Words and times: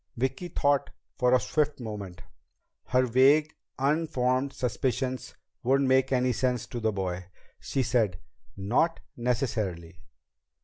Vicki 0.17 0.47
thought 0.47 0.89
for 1.19 1.31
a 1.31 1.39
swift 1.39 1.79
moment. 1.79 2.23
Her 2.85 3.05
vague, 3.05 3.53
unformed 3.77 4.51
suspicions 4.51 5.35
wouldn't 5.61 5.89
make 5.89 6.11
any 6.11 6.31
sense 6.33 6.65
to 6.65 6.79
the 6.79 6.91
boy. 6.91 7.27
She 7.59 7.83
said: 7.83 8.17
"Not 8.57 8.99
necessarily. 9.15 9.99